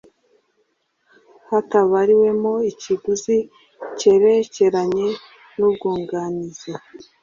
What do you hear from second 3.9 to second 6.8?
cyerekeranye n ubwunganizi